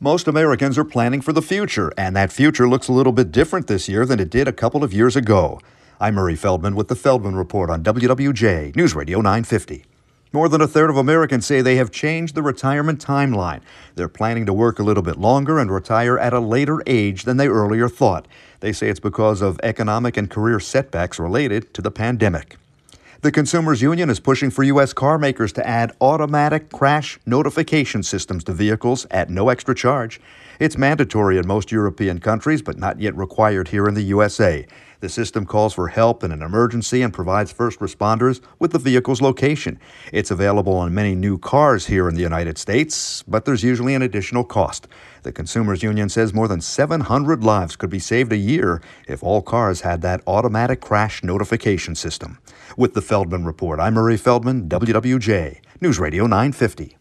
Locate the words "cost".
44.42-44.88